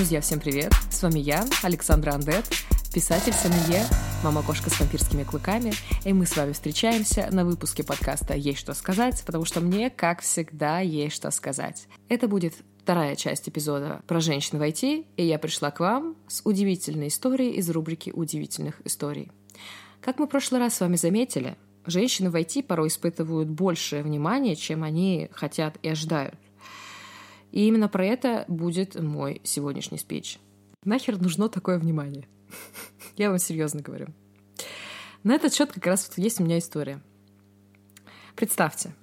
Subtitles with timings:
[0.00, 0.72] Друзья, всем привет!
[0.90, 2.46] С вами я, Александра Андет,
[2.94, 3.84] писатель Сомелье,
[4.24, 5.74] мама-кошка с вампирскими клыками,
[6.06, 10.22] и мы с вами встречаемся на выпуске подкаста «Есть что сказать», потому что мне, как
[10.22, 11.86] всегда, есть что сказать.
[12.08, 16.40] Это будет вторая часть эпизода про женщин в IT, и я пришла к вам с
[16.46, 19.30] удивительной историей из рубрики «Удивительных историй».
[20.00, 24.56] Как мы в прошлый раз с вами заметили, женщины в IT порой испытывают большее внимание,
[24.56, 26.36] чем они хотят и ожидают.
[27.52, 30.38] И именно про это будет мой сегодняшний спич.
[30.84, 32.28] Нахер нужно такое внимание?
[33.16, 34.08] Я вам серьезно говорю.
[35.22, 37.00] На этот счет как раз вот есть у меня история.
[38.36, 38.94] Представьте,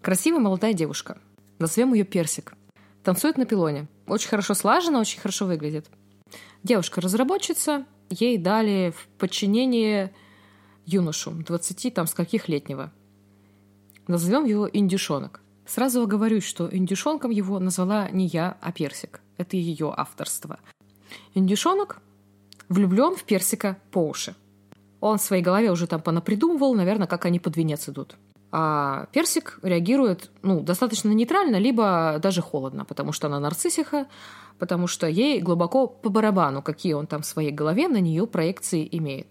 [0.00, 1.18] красивая молодая девушка,
[1.58, 2.54] назовем ее Персик,
[3.02, 5.88] танцует на пилоне, очень хорошо слажена, очень хорошо выглядит.
[6.62, 10.14] Девушка-разработчица, ей дали в подчинение
[10.86, 12.92] юношу, 20 там с каких летнего.
[14.06, 15.40] Назовем его индюшонок.
[15.66, 19.20] Сразу оговорюсь, что индюшонком его назвала не я, а Персик.
[19.38, 20.58] Это ее авторство.
[21.34, 22.00] Индюшонок
[22.68, 24.34] влюблен в Персика по уши.
[25.00, 28.16] Он в своей голове уже там понапридумывал, наверное, как они под венец идут.
[28.52, 34.06] А Персик реагирует ну, достаточно нейтрально, либо даже холодно, потому что она нарциссиха,
[34.58, 38.88] потому что ей глубоко по барабану, какие он там в своей голове на нее проекции
[38.92, 39.26] имеет.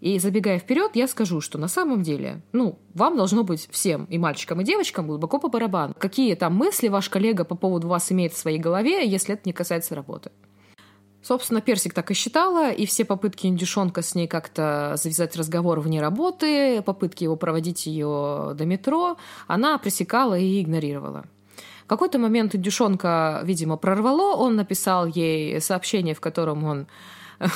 [0.00, 4.18] И забегая вперед, я скажу, что на самом деле, ну, вам должно быть всем, и
[4.18, 5.94] мальчикам, и девочкам, глубоко по барабану.
[5.98, 9.52] Какие там мысли ваш коллега по поводу вас имеет в своей голове, если это не
[9.52, 10.30] касается работы.
[11.20, 16.00] Собственно, Персик так и считала, и все попытки индюшонка с ней как-то завязать разговор вне
[16.00, 19.16] работы, попытки его проводить ее до метро,
[19.48, 21.24] она пресекала и игнорировала.
[21.88, 26.86] Какой-то момент индюшонка, видимо, прорвало, он написал ей сообщение, в котором он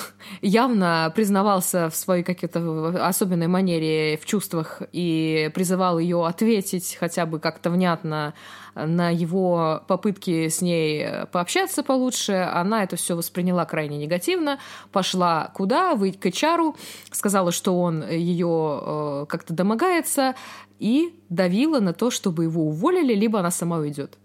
[0.42, 7.41] явно признавался в своей какой-то особенной манере в чувствах и призывал ее ответить хотя бы
[7.41, 8.34] как-то внятно
[8.74, 14.58] на его попытки с ней пообщаться получше, она это все восприняла крайне негативно,
[14.92, 15.95] пошла куда?
[15.95, 16.74] Выйти к HR,
[17.11, 20.35] сказала, что он ее э, как-то домогается,
[20.79, 24.18] и давила на то, чтобы его уволили, либо она сама уйдет.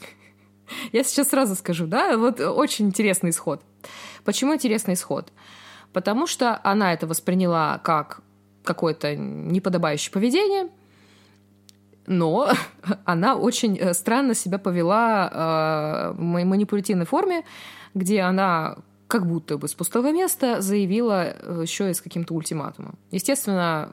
[0.92, 3.62] Я сейчас сразу скажу, да, вот очень интересный исход.
[4.24, 5.32] Почему интересный исход?
[5.92, 8.22] Потому что она это восприняла как
[8.64, 10.68] какое-то неподобающее поведение,
[12.06, 12.50] но
[13.04, 17.44] она очень э, странно себя повела э, в манипулятивной форме,
[17.94, 22.98] где она как будто бы с пустого места заявила э, еще и с каким-то ультиматумом.
[23.10, 23.92] Естественно,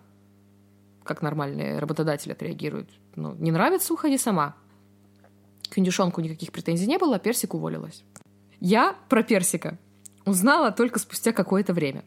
[1.04, 2.90] как нормальные работодатели отреагируют.
[3.16, 4.56] Ну, не нравится, уходи сама.
[5.70, 8.04] К индюшонку никаких претензий не было, а персик уволилась.
[8.60, 9.78] Я про персика
[10.28, 12.04] узнала только спустя какое-то время.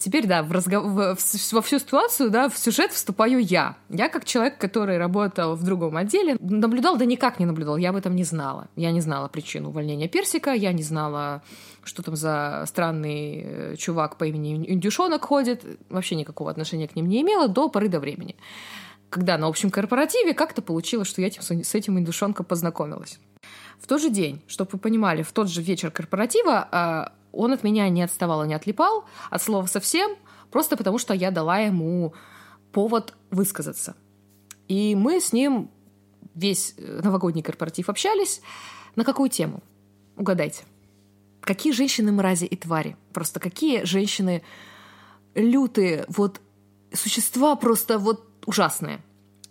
[0.00, 0.84] Теперь, да, в разгов...
[0.84, 1.52] в...
[1.52, 3.76] во всю ситуацию, да, в сюжет вступаю я.
[3.90, 7.96] Я, как человек, который работал в другом отделе, наблюдал, да никак не наблюдал, я об
[7.96, 8.68] этом не знала.
[8.76, 11.42] Я не знала причину увольнения Персика, я не знала,
[11.84, 15.66] что там за странный э, чувак по имени Индюшонок ходит.
[15.90, 18.36] Вообще никакого отношения к ним не имела до поры до времени.
[19.10, 23.20] Когда на общем корпоративе как-то получилось, что я этим, с этим Индюшонком познакомилась.
[23.80, 27.64] В тот же день, чтобы вы понимали, в тот же вечер корпоратива а, он от
[27.64, 30.16] меня не отставал и не отлипал, от слова совсем,
[30.50, 32.14] просто потому что я дала ему
[32.72, 33.96] повод высказаться.
[34.68, 35.70] И мы с ним
[36.34, 38.40] весь э, новогодний корпоратив общались.
[38.96, 39.62] На какую тему?
[40.16, 40.64] Угадайте.
[41.40, 42.96] Какие женщины мрази и твари?
[43.12, 44.42] Просто какие женщины
[45.34, 46.40] лютые, вот
[46.92, 49.00] существа просто вот ужасные.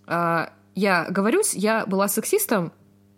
[0.05, 2.71] А, я говорюсь, я была сексистом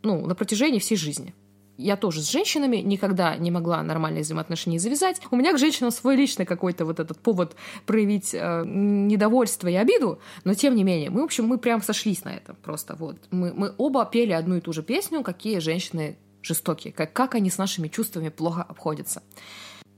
[0.04, 1.34] ну, на протяжении всей жизни
[1.82, 5.22] я тоже с женщинами никогда не могла нормальные взаимоотношения завязать.
[5.32, 10.20] У меня к женщинам свой личный какой-то вот этот повод проявить э, недовольство и обиду,
[10.44, 12.96] но тем не менее, мы, в общем, мы прям сошлись на этом просто.
[12.96, 13.18] Вот.
[13.32, 17.50] Мы, мы оба пели одну и ту же песню, какие женщины жестокие, как, как они
[17.50, 19.24] с нашими чувствами плохо обходятся.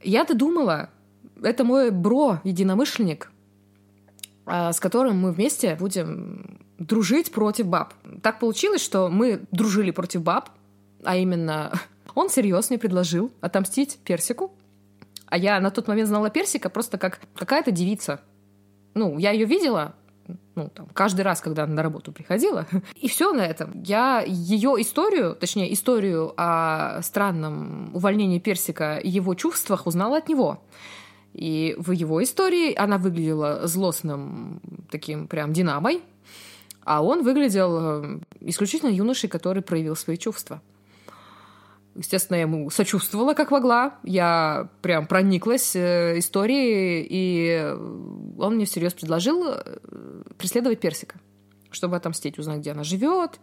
[0.01, 0.89] Я-то думала,
[1.41, 3.31] это мой бро, единомышленник,
[4.45, 7.93] э, с которым мы вместе будем дружить против баб.
[8.21, 10.49] Так получилось, что мы дружили против баб,
[11.03, 11.73] а именно
[12.15, 14.51] он всерьез мне предложил отомстить Персику.
[15.27, 18.21] А я на тот момент знала Персика просто как какая-то девица.
[18.93, 19.95] Ну, я ее видела,
[20.55, 22.67] ну, там, каждый раз, когда она на работу приходила.
[22.95, 23.81] И все на этом.
[23.83, 30.61] Я ее историю, точнее, историю о странном увольнении Персика и его чувствах узнала от него.
[31.33, 36.03] И в его истории она выглядела злостным таким прям динамой,
[36.85, 40.61] а он выглядел э, исключительно юношей, который проявил свои чувства.
[41.95, 43.99] Естественно, я ему сочувствовала, как могла.
[44.03, 47.75] Я прям прониклась э, историей, и
[48.39, 49.77] он мне всерьез предложил э,
[50.37, 51.19] преследовать Персика,
[51.71, 53.39] чтобы отомстить, узнать, где она живет.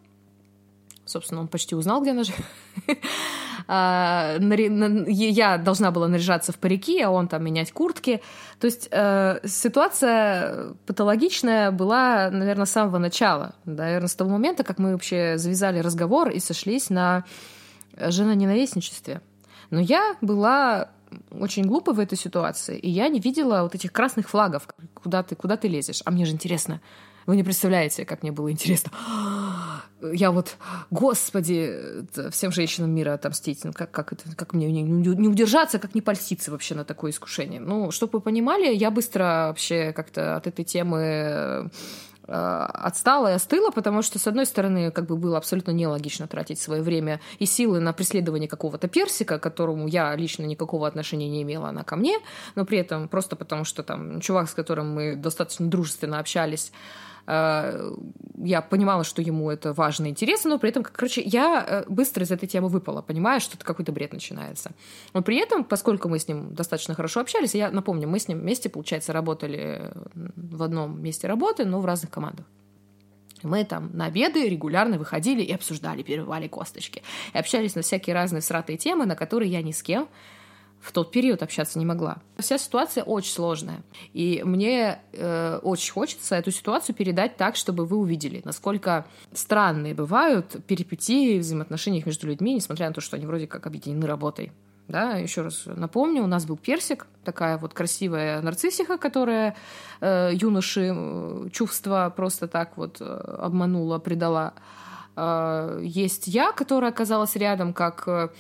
[1.05, 2.45] Собственно, он почти узнал, где она живет.
[3.73, 8.21] А, я должна была наряжаться в парики, а он там менять куртки.
[8.59, 13.55] То есть э, ситуация патологичная была, наверное, с самого начала.
[13.67, 17.25] Наверное, с того момента, как мы вообще завязали разговор и сошлись на
[17.97, 19.21] женоненавистничестве.
[19.71, 20.89] Но я была
[21.31, 25.35] очень глупо в этой ситуации, и я не видела вот этих красных флагов, куда ты,
[25.35, 26.03] куда ты лезешь.
[26.05, 26.81] А мне же интересно,
[27.27, 28.91] вы не представляете, как мне было интересно.
[30.13, 30.57] Я вот,
[30.91, 33.65] господи, всем женщинам мира отомстить.
[33.65, 37.11] Ну, как, как, это, как мне не, не удержаться, как не польститься вообще на такое
[37.11, 37.61] искушение.
[37.61, 41.71] Ну, чтобы вы понимали, я быстро вообще как-то от этой темы
[42.33, 46.61] Э, отстала и остыла, потому что, с одной стороны, как бы было абсолютно нелогично тратить
[46.61, 51.43] свое время и силы на преследование какого-то персика, к которому я лично никакого отношения не
[51.43, 52.19] имела, она ко мне,
[52.55, 56.71] но при этом просто потому, что там чувак, с которым мы достаточно дружественно общались,
[57.27, 62.25] я понимала, что ему это важно и интересно, но при этом, короче, я э, быстро
[62.25, 64.73] из этой темы выпала, понимая, что это какой-то бред начинается.
[65.13, 68.39] Но при этом, поскольку мы с ним достаточно хорошо общались, я напомню, мы с ним
[68.41, 72.47] вместе, получается, работали в одном месте работы, но в разных командах.
[73.43, 77.03] Мы там на обеды регулярно выходили и обсуждали, перебивали косточки.
[77.33, 80.09] И общались на всякие разные сратые темы, на которые я ни с кем
[80.81, 82.19] в тот период общаться не могла.
[82.39, 83.83] Вся ситуация очень сложная.
[84.13, 90.57] И мне э, очень хочется эту ситуацию передать так, чтобы вы увидели, насколько странные бывают
[90.67, 94.53] перипетии в взаимоотношениях между людьми, несмотря на то, что они вроде как объединены работой.
[94.89, 99.55] Да, еще раз напомню, у нас был персик, такая вот красивая нарциссиха, которая
[100.01, 100.93] э, юноши
[101.53, 104.55] чувства просто так вот э, обманула, предала.
[105.15, 108.31] Э, есть я, которая оказалась рядом как э,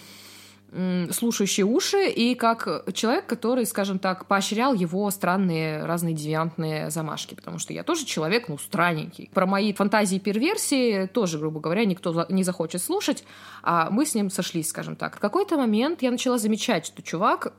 [1.10, 7.58] слушающие уши и как человек, который, скажем так, поощрял его странные разные девиантные замашки, потому
[7.58, 9.30] что я тоже человек, ну, странненький.
[9.34, 13.24] Про мои фантазии и перверсии тоже, грубо говоря, никто не захочет слушать,
[13.62, 15.16] а мы с ним сошлись, скажем так.
[15.16, 17.52] В какой-то момент я начала замечать, что чувак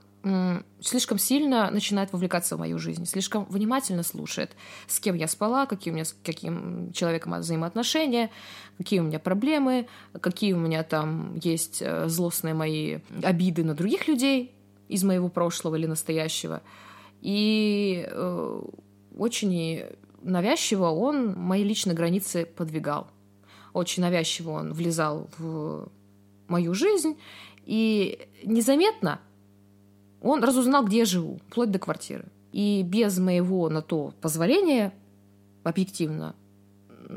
[0.82, 4.52] слишком сильно начинает вовлекаться в мою жизнь, слишком внимательно слушает,
[4.88, 8.30] с кем я спала, какие у меня с каким человеком взаимоотношения,
[8.78, 9.88] какие у меня проблемы,
[10.20, 14.54] какие у меня там есть э, злостные мои обиды на других людей
[14.90, 16.62] из моего прошлого или настоящего.
[17.22, 18.62] И э,
[19.18, 19.84] очень
[20.22, 23.08] навязчиво он мои личные границы подвигал.
[23.74, 25.90] Очень навязчиво он влезал в
[26.48, 27.18] мою жизнь.
[27.66, 29.20] И незаметно
[30.22, 32.26] он разузнал, где я живу, вплоть до квартиры.
[32.52, 34.94] И без моего на то позволения,
[35.64, 36.36] объективно,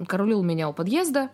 [0.06, 1.30] королил меня у подъезда,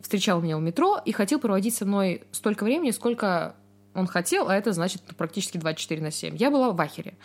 [0.00, 3.54] встречал меня у метро и хотел проводить со мной столько времени, сколько
[3.94, 6.36] он хотел, а это значит практически 24 на 7.
[6.36, 7.16] Я была в ахере.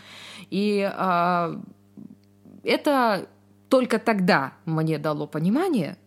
[0.50, 1.60] И а,
[2.64, 3.28] это
[3.70, 5.98] только тогда мне дало понимание,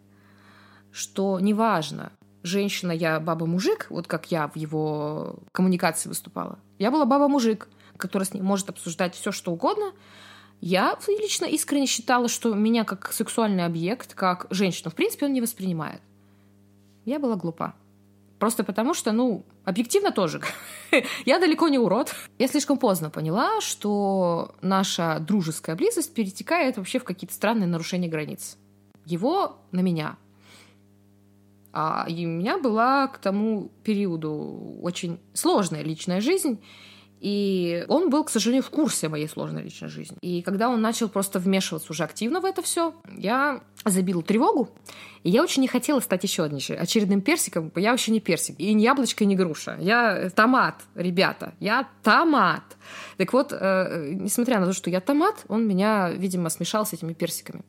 [0.93, 6.59] что неважно, женщина я баба-мужик, вот как я в его коммуникации выступала.
[6.83, 9.93] Я была баба-мужик, которая с ним может обсуждать все, что угодно.
[10.61, 15.41] Я лично искренне считала, что меня как сексуальный объект, как женщину, в принципе, он не
[15.41, 16.01] воспринимает.
[17.05, 17.77] Я была глупа.
[18.41, 20.41] Просто потому что, ну, объективно тоже.
[21.25, 22.17] я далеко не урод.
[22.41, 28.57] Я слишком поздно поняла, что наша дружеская близость перетекает вообще в какие-то странные нарушения границ.
[29.07, 30.17] Его на меня,
[31.73, 36.61] а, и у меня была к тому периоду очень сложная личная жизнь.
[37.23, 40.19] И он был, к сожалению, в курсе моей сложной личной жизни.
[40.23, 44.71] И когда он начал просто вмешиваться уже активно в это все, я забила тревогу.
[45.23, 47.71] И я очень не хотела стать еще очередным персиком.
[47.77, 48.59] Я вообще не персик.
[48.59, 49.79] И не яблочко, и не груша.
[49.81, 51.55] Я томат, ребята.
[51.61, 52.65] Я томат.
[53.19, 57.13] Так вот, э, несмотря на то, что я томат, он меня, видимо, смешал с этими
[57.13, 57.63] персиками.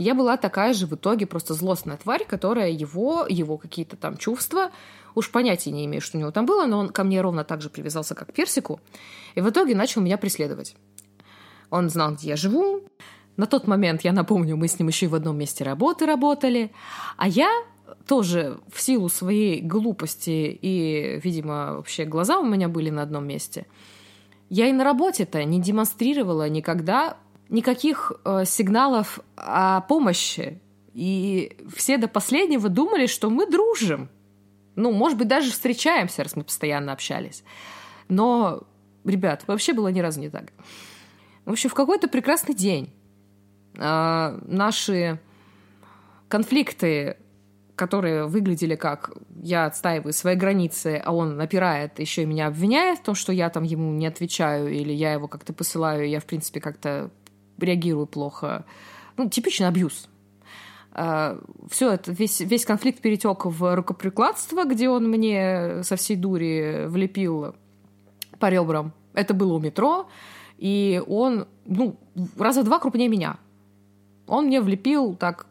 [0.00, 4.70] Я была такая же в итоге просто злостная тварь, которая его, его какие-то там чувства,
[5.14, 7.60] уж понятия не имею, что у него там было, но он ко мне ровно так
[7.60, 8.80] же привязался, как к персику,
[9.34, 10.74] и в итоге начал меня преследовать.
[11.68, 12.80] Он знал, где я живу.
[13.36, 16.72] На тот момент, я напомню, мы с ним еще и в одном месте работы работали,
[17.18, 17.50] а я
[18.06, 23.66] тоже в силу своей глупости и, видимо, вообще глаза у меня были на одном месте,
[24.48, 27.18] я и на работе-то не демонстрировала никогда
[27.50, 30.60] никаких э, сигналов о помощи.
[30.94, 34.08] И все до последнего думали, что мы дружим.
[34.76, 37.44] Ну, может быть, даже встречаемся, раз мы постоянно общались.
[38.08, 38.62] Но,
[39.04, 40.52] ребят, вообще было ни разу не так.
[41.44, 42.92] В общем, в какой-то прекрасный день
[43.76, 45.20] э, наши
[46.28, 47.16] конфликты,
[47.74, 49.10] которые выглядели как
[49.42, 53.48] я отстаиваю свои границы, а он напирает, еще и меня обвиняет в том, что я
[53.50, 57.10] там ему не отвечаю, или я его как-то посылаю, я, в принципе, как-то
[57.62, 58.64] реагирую плохо.
[59.16, 60.08] Ну, типичный абьюз.
[60.94, 61.38] э,
[61.70, 67.54] все это, весь, весь конфликт перетек в рукоприкладство, где он мне со всей дури влепил
[68.38, 68.92] по ребрам.
[69.14, 70.08] Это было у метро,
[70.58, 71.96] и он, ну,
[72.38, 73.38] раза два крупнее меня.
[74.26, 75.46] Он мне влепил так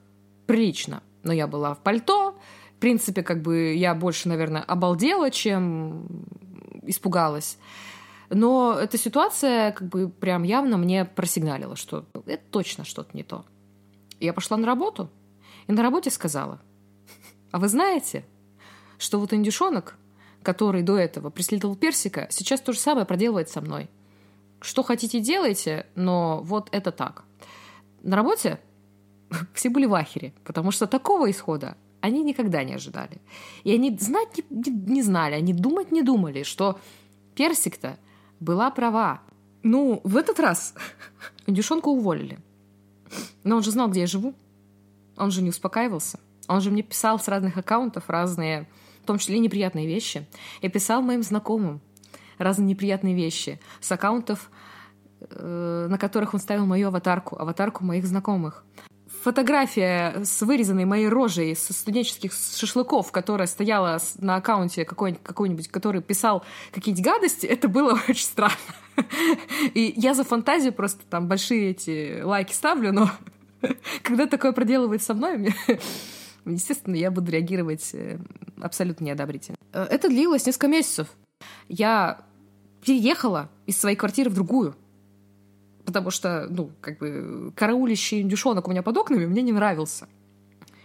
[0.47, 1.03] прилично.
[1.23, 2.35] Но я была в пальто,
[2.77, 6.07] в принципе, как бы я больше, наверное, обалдела, чем
[6.83, 7.57] испугалась.
[8.29, 13.45] Но эта ситуация как бы прям явно мне просигналила, что это точно что-то не то.
[14.19, 15.09] Я пошла на работу,
[15.67, 16.61] и на работе сказала,
[17.51, 18.25] а вы знаете,
[18.97, 19.97] что вот индюшонок,
[20.43, 23.89] который до этого преследовал персика, сейчас то же самое проделывает со мной.
[24.61, 27.23] Что хотите, делайте, но вот это так.
[28.03, 28.59] На работе
[29.53, 33.19] все были в ахере, потому что такого исхода они никогда не ожидали.
[33.63, 36.79] И они знать не, не, не знали, они думать не думали, что
[37.35, 37.97] Персик-то
[38.39, 39.21] была права.
[39.63, 40.73] Ну, в этот раз
[41.45, 42.39] индюшонку уволили.
[43.43, 44.33] Но он же знал, где я живу.
[45.17, 46.19] Он же не успокаивался.
[46.47, 48.67] Он же мне писал с разных аккаунтов разные,
[49.03, 50.27] в том числе неприятные вещи.
[50.61, 51.81] Я писал моим знакомым
[52.37, 54.49] разные неприятные вещи с аккаунтов,
[55.19, 58.63] э, на которых он ставил мою аватарку, аватарку моих знакомых
[59.23, 66.01] фотография с вырезанной моей рожей со студенческих шашлыков, которая стояла на аккаунте какой-нибудь, какой-нибудь который
[66.01, 68.55] писал какие-нибудь гадости, это было очень странно.
[69.73, 73.11] И я за фантазию просто там большие эти лайки ставлю, но
[74.03, 75.55] когда такое проделывает со мной, мне,
[76.45, 78.19] естественно, я буду реагировать э,
[78.61, 79.57] абсолютно неодобрительно.
[79.73, 81.07] Э, это длилось несколько месяцев.
[81.67, 82.21] Я
[82.83, 84.75] переехала из своей квартиры в другую
[85.89, 90.07] потому что, ну, как бы караулищий индюшонок у меня под окнами мне не нравился.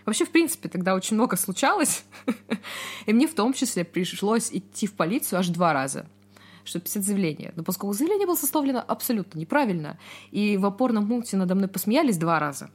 [0.06, 2.04] Вообще, в принципе, тогда очень много случалось,
[3.06, 6.06] и мне в том числе пришлось идти в полицию аж два раза
[6.66, 7.52] чтобы писать заявление.
[7.56, 9.98] Но поскольку заявление было составлено абсолютно неправильно,
[10.30, 12.70] и в опорном пункте надо мной посмеялись два раза,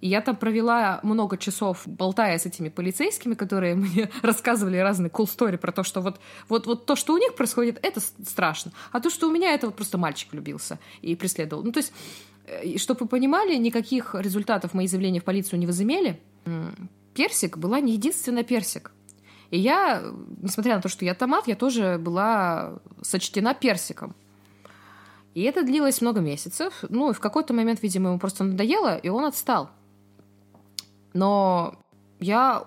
[0.00, 5.26] и я там провела много часов, болтая с этими полицейскими, которые мне рассказывали разные cool
[5.26, 8.72] story про то, что вот, вот, вот то, что у них происходит, это страшно.
[8.92, 11.62] А то, что у меня, это вот просто мальчик влюбился и преследовал.
[11.62, 11.92] Ну, то есть,
[12.46, 16.20] э, чтобы вы понимали, никаких результатов мои заявления в полицию не возымели.
[17.14, 18.92] Персик была не единственная персик.
[19.50, 20.02] И я,
[20.42, 24.14] несмотря на то, что я томат, я тоже была сочтена персиком.
[25.34, 26.82] И это длилось много месяцев.
[26.88, 29.70] Ну, и в какой-то момент, видимо, ему просто надоело, и он отстал.
[31.16, 31.76] Но
[32.20, 32.66] я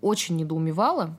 [0.00, 1.16] очень недоумевала.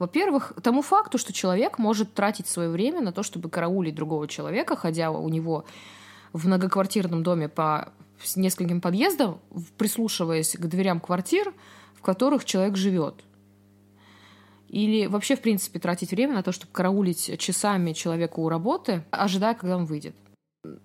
[0.00, 4.74] Во-первых, тому факту, что человек может тратить свое время на то, чтобы караулить другого человека,
[4.74, 5.64] ходя у него
[6.32, 7.92] в многоквартирном доме по
[8.34, 9.40] нескольким подъездам,
[9.76, 11.54] прислушиваясь к дверям квартир,
[11.94, 13.14] в которых человек живет.
[14.68, 19.54] Или вообще, в принципе, тратить время на то, чтобы караулить часами человека у работы, ожидая,
[19.54, 20.16] когда он выйдет.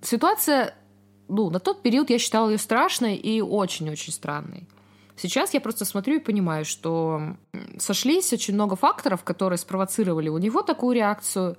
[0.02, 0.76] Ситуация,
[1.28, 4.68] ну, на тот период я считала ее страшной и очень-очень странной.
[5.16, 7.36] Сейчас я просто смотрю и понимаю, что
[7.78, 11.58] сошлись очень много факторов, которые спровоцировали у него такую реакцию.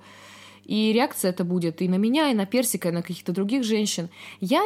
[0.65, 4.09] И реакция это будет и на меня, и на Персика, и на каких-то других женщин.
[4.41, 4.63] Я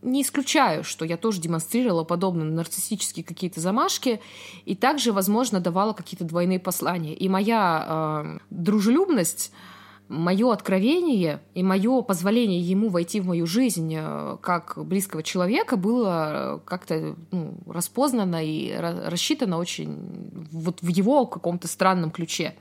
[0.00, 4.20] не исключаю, что я тоже демонстрировала подобные нарциссические какие-то замашки,
[4.64, 7.14] и также, возможно, давала какие-то двойные послания.
[7.14, 9.52] И моя э, дружелюбность
[10.08, 16.56] мое откровение и мое позволение ему войти в мою жизнь э, как близкого человека было
[16.56, 22.54] э, как-то ну, распознано и рассчитано очень вот в его каком-то странном ключе.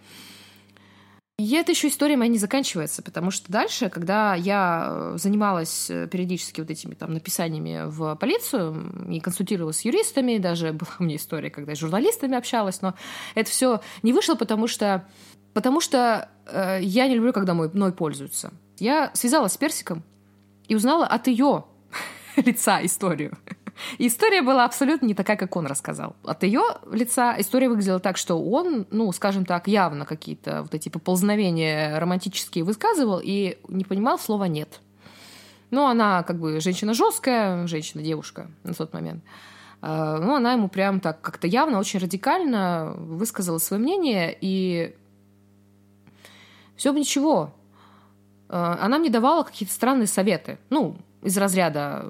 [1.39, 6.61] И эта еще история моя не заканчивается, потому что дальше, когда я э, занималась периодически
[6.61, 11.49] вот этими там написаниями в полицию и консультировалась с юристами, даже была у меня история,
[11.49, 12.95] когда с журналистами общалась, но
[13.35, 15.07] это все не вышло, потому что
[15.57, 18.53] Потому что э, я не люблю, когда мной пользуются.
[18.77, 20.03] Я связалась с Персиком
[20.67, 21.65] и узнала от ее
[22.35, 23.35] лица историю.
[23.97, 26.15] История была абсолютно не такая, как он рассказал.
[26.23, 26.61] От ее
[26.91, 32.63] лица история выглядела так, что он, ну, скажем так, явно какие-то вот эти поползновения романтические
[32.63, 34.81] высказывал и не понимал слова «нет».
[35.71, 39.23] Ну, она как бы женщина жесткая, женщина-девушка на тот момент.
[39.81, 44.95] Э, ну, она ему прям так как-то явно, очень радикально высказала свое мнение, и
[46.77, 47.53] все бы ничего.
[48.49, 50.59] Э, она мне давала какие-то странные советы.
[50.69, 52.05] Ну, из разряда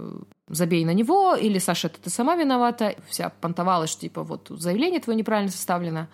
[0.47, 2.95] забей на него, или Саша, это ты сама виновата.
[3.07, 6.07] Вся понтовалась, что типа вот заявление твое неправильно составлено.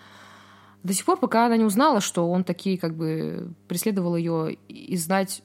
[0.82, 4.96] До сих пор, пока она не узнала, что он такие как бы преследовал ее и
[4.96, 5.42] знать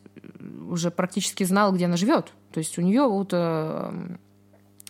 [0.69, 2.33] уже практически знал, где она живет.
[2.51, 4.17] То есть у нее вот э,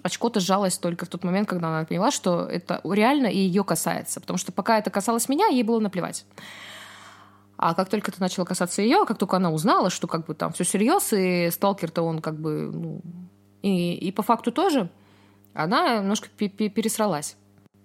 [0.02, 4.20] очко-то сжалось только в тот момент, когда она поняла, что это реально и ее касается.
[4.20, 6.26] Потому что пока это касалось меня, ей было наплевать.
[7.62, 10.54] А как только это начало касаться ее, как только она узнала, что как бы там
[10.54, 13.02] все серьезно, и сталкер-то он как бы, ну,
[13.62, 14.90] и, и по факту тоже,
[15.54, 17.36] она немножко пересралась.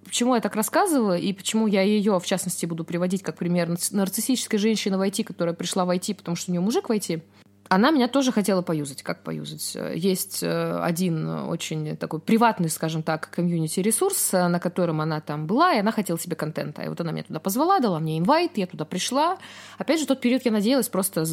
[0.04, 4.60] Почему я так рассказываю и почему я ее, в частности, буду приводить как пример нарциссической
[4.60, 7.22] женщины в IT, которая пришла в IT, потому что у нее мужик в IT,
[7.68, 9.02] она меня тоже хотела поюзать.
[9.02, 9.76] Как поюзать?
[9.94, 15.74] Есть э, один очень такой приватный, скажем так, комьюнити-ресурс, э, на котором она там была,
[15.74, 16.82] и она хотела себе контента.
[16.82, 19.38] И вот она меня туда позвала, дала мне инвайт, я туда пришла.
[19.78, 21.24] Опять же, тот период я надеялась просто,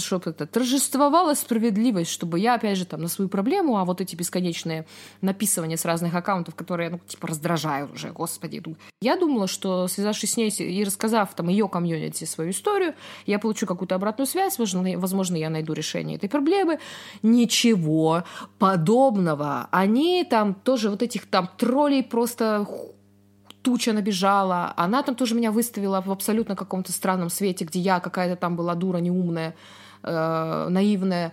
[0.00, 4.16] чтобы это торжествовала справедливость, чтобы я, опять же, там на свою проблему, а вот эти
[4.16, 4.86] бесконечные
[5.20, 8.58] написывания с разных аккаунтов, которые, ну, типа, раздражают уже, господи.
[9.00, 12.94] Я думала, что связавшись с ней и рассказав там ее комьюнити свою историю,
[13.26, 16.78] я получу какую-то обратную связь, возможно, я найду решение этой проблемы.
[17.22, 18.24] Ничего
[18.58, 19.68] подобного.
[19.70, 22.66] Они там тоже вот этих там троллей просто
[23.62, 24.72] туча набежала.
[24.76, 28.74] Она там тоже меня выставила в абсолютно каком-то странном свете, где я какая-то там была
[28.74, 29.54] дура неумная,
[30.02, 31.32] э, наивная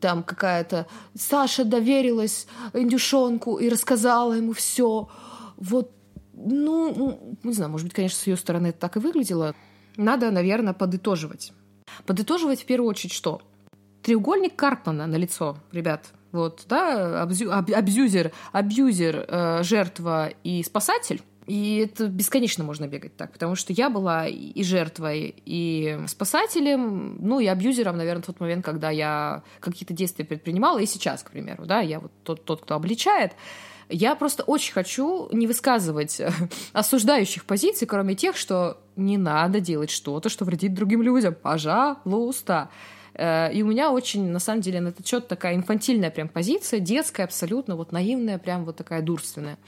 [0.00, 5.08] там какая-то Саша доверилась индюшонку и рассказала ему все.
[5.56, 5.90] Вот,
[6.32, 9.54] ну, не знаю, может быть, конечно, с ее стороны это так и выглядело.
[9.96, 11.52] Надо, наверное, подытоживать.
[12.06, 13.42] Подытоживать в первую очередь что?
[14.04, 16.06] Треугольник Карпмана на лицо, ребят.
[16.30, 21.22] Вот, да, абзю, аб, абьюзер, абьюзер, э, жертва и спасатель.
[21.46, 27.38] И это бесконечно можно бегать так, потому что я была и жертвой, и спасателем, ну
[27.38, 31.66] и абьюзером, наверное, в тот момент, когда я какие-то действия предпринимала, и сейчас, к примеру,
[31.66, 33.32] да, я вот тот, тот кто обличает.
[33.90, 36.20] Я просто очень хочу не высказывать
[36.72, 41.34] осуждающих позиций, кроме тех, что не надо делать что-то, что вредит другим людям.
[41.34, 42.70] Пожалуйста.
[43.14, 46.80] Э, и у меня очень, на самом деле, на этот счет такая инфантильная прям позиция,
[46.80, 49.58] детская абсолютно, вот наивная, прям вот такая дурственная.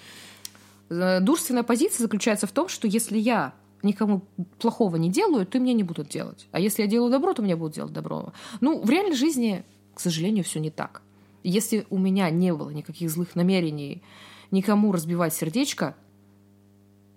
[0.91, 4.23] Э, дурственная позиция заключается в том, что если я никому
[4.59, 6.49] плохого не делаю, то мне не будут делать.
[6.51, 8.33] А если я делаю добро, то мне будут делать добро.
[8.61, 11.03] Ну, в реальной жизни, к сожалению, все не так.
[11.45, 14.03] Если у меня не было никаких злых намерений
[14.51, 15.97] никому разбивать сердечко,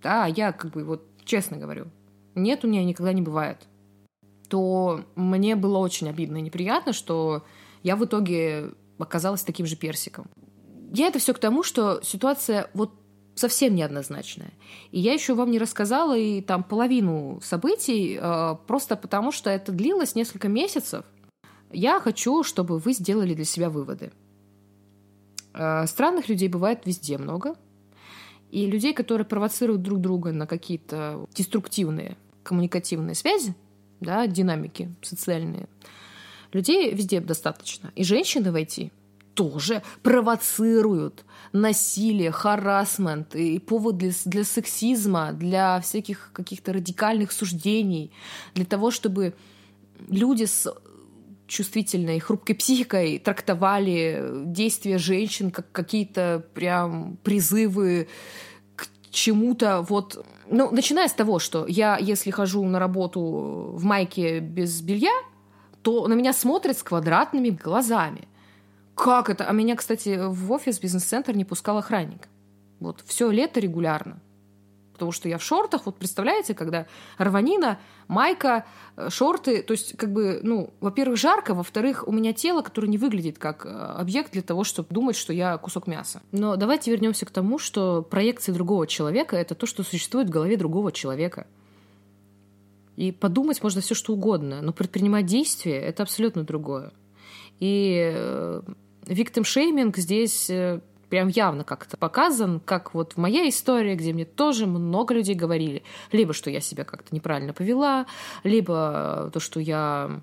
[0.04, 1.88] да, я как бы вот честно говорю,
[2.36, 3.69] нет, у меня никогда не бывает
[4.50, 7.46] то мне было очень обидно и неприятно, что
[7.84, 10.28] я в итоге оказалась таким же персиком.
[10.92, 12.92] Я это все к тому, что ситуация вот
[13.36, 14.52] совсем неоднозначная.
[14.92, 19.72] И я еще вам не рассказала и там половину событий, э, просто потому что это
[19.72, 21.06] длилось несколько месяцев.
[21.72, 24.12] Я хочу, чтобы вы сделали для себя выводы.
[25.54, 27.56] Э, странных людей бывает везде много.
[28.52, 33.54] И людей, которые провоцируют друг друга на какие-то деструктивные коммуникативные связи,
[34.00, 35.68] да, динамики социальные.
[36.52, 37.92] Людей везде достаточно.
[37.96, 38.92] И женщины войти
[39.34, 48.12] тоже провоцируют насилие, харасмент и повод для, для сексизма, для всяких каких-то радикальных суждений,
[48.54, 49.34] для того, чтобы
[50.10, 50.68] люди с
[51.48, 58.08] чувствительной, хрупкой психикой трактовали действия женщин как какие-то прям призывы
[58.76, 64.40] к чему-то вот ну, начиная с того, что я, если хожу на работу в майке
[64.40, 65.14] без белья,
[65.82, 68.28] то на меня смотрят с квадратными глазами.
[68.96, 69.46] Как это?
[69.46, 72.28] А меня, кстати, в офис бизнес-центр не пускал охранник.
[72.80, 74.20] Вот все лето регулярно
[75.00, 76.86] потому что я в шортах, вот представляете, когда
[77.18, 78.66] рванина, майка,
[78.98, 82.98] э, шорты, то есть как бы, ну, во-первых, жарко, во-вторых, у меня тело, которое не
[82.98, 86.22] выглядит как э, объект для того, чтобы думать, что я кусок мяса.
[86.34, 90.58] Но давайте вернемся к тому, что проекция другого человека— это то, что существует в голове
[90.58, 91.48] другого человека.
[92.98, 96.92] И подумать можно все что угодно, но предпринимать действия— это абсолютно другое.
[97.62, 98.14] И
[99.06, 104.26] victim шейминг здесь э, прям явно как-то показан, как вот в моей истории, где мне
[104.26, 108.06] тоже много людей говорили, либо что я себя как-то неправильно повела,
[108.44, 110.22] либо то, что я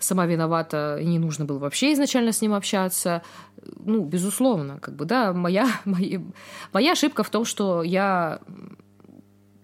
[0.00, 3.22] сама виновата, и не нужно было вообще изначально с ним общаться.
[3.78, 6.20] Ну, безусловно, как бы, да, моя, моя,
[6.72, 8.40] моя ошибка в том, что я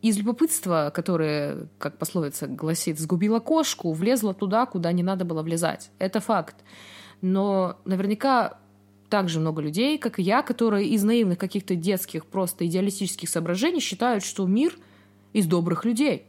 [0.02, 5.90] из любопытства, которое, как пословица гласит, сгубила кошку, влезла туда, куда не надо было влезать.
[5.98, 6.56] Это факт.
[7.20, 8.59] Но наверняка
[9.10, 14.24] также много людей, как и я, которые из наивных каких-то детских, просто идеалистических соображений считают,
[14.24, 14.78] что мир
[15.32, 16.24] из добрых людей.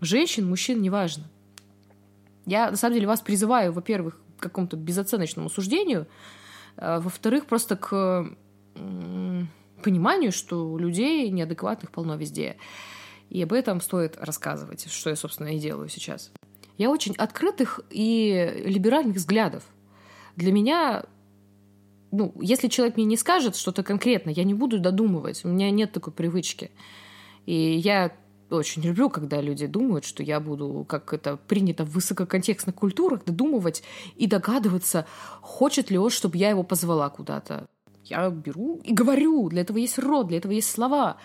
[0.00, 1.24] Женщин, мужчин, неважно.
[2.44, 6.08] Я, на самом деле, вас призываю, во-первых, к какому-то безоценочному суждению,
[6.76, 8.28] а, во-вторых, просто к
[9.82, 12.56] пониманию, что людей неадекватных полно везде.
[13.30, 16.32] И об этом стоит рассказывать, что я, собственно, и делаю сейчас.
[16.78, 19.64] Я очень открытых и либеральных взглядов.
[20.36, 21.04] Для меня
[22.12, 25.44] ну, если человек мне не скажет что-то конкретно, я не буду додумывать.
[25.44, 26.70] У меня нет такой привычки.
[27.46, 28.12] И я
[28.50, 33.82] очень люблю, когда люди думают, что я буду, как это принято в высококонтекстных культурах, додумывать
[34.16, 35.06] и догадываться,
[35.40, 37.66] хочет ли он, чтобы я его позвала куда-то.
[38.04, 39.48] Я беру и говорю.
[39.48, 41.16] Для этого есть рот, для этого есть слова.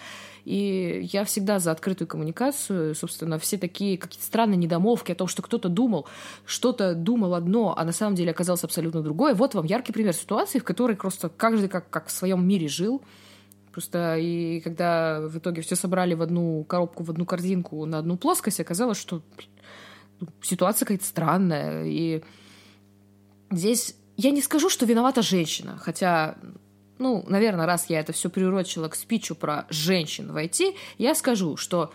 [0.45, 2.95] И я всегда за открытую коммуникацию.
[2.95, 6.07] Собственно, все такие какие-то странные недомовки о том, что кто-то думал,
[6.45, 9.33] что-то думал одно, а на самом деле оказалось абсолютно другое.
[9.33, 13.01] Вот вам яркий пример ситуации, в которой просто каждый как, как в своем мире жил.
[13.73, 18.17] Просто и когда в итоге все собрали в одну коробку, в одну корзинку, на одну
[18.17, 19.21] плоскость, оказалось, что
[20.21, 21.83] ну, ситуация какая-то странная.
[21.85, 22.23] И
[23.51, 26.37] здесь я не скажу, что виновата женщина, хотя
[26.99, 31.57] ну, наверное, раз я это все приурочила к спичу про женщин в IT, я скажу,
[31.57, 31.93] что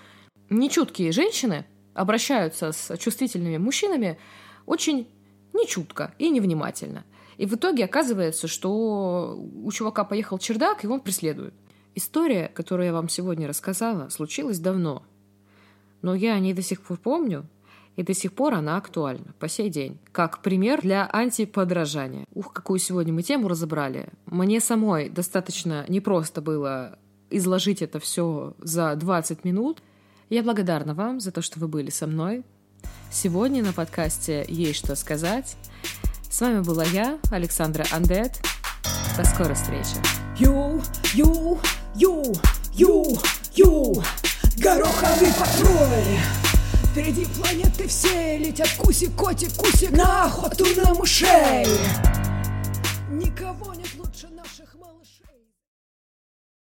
[0.51, 4.19] нечуткие женщины обращаются с чувствительными мужчинами
[4.67, 5.09] очень
[5.53, 7.05] нечутко и невнимательно.
[7.37, 11.55] И в итоге оказывается, что у чувака поехал чердак, и он преследует.
[11.95, 15.03] История, которую я вам сегодня рассказала, случилась давно.
[16.01, 17.47] Но я о ней до сих пор помню,
[17.97, 19.99] и до сих пор она актуальна по сей день.
[20.13, 22.25] Как пример для антиподражания.
[22.35, 24.09] Ух, какую сегодня мы тему разобрали.
[24.27, 26.99] Мне самой достаточно непросто было
[27.31, 29.83] изложить это все за 20 минут.
[30.31, 32.45] Я благодарна вам за то, что вы были со мной.
[33.11, 35.57] Сегодня на подкасте «Есть что сказать».
[36.31, 38.41] С вами была я, Александра Андет.
[39.19, 39.97] До скорой встречи.
[40.39, 40.81] Ю,
[41.13, 41.61] ю,
[41.95, 42.23] ю,
[42.73, 43.19] ю,
[43.55, 44.03] ю,
[44.57, 46.42] гороховый патруль.
[46.93, 51.67] Впереди планеты все летят кусик, котик, кусик На охоту на мышей.
[53.09, 53.82] Никого нет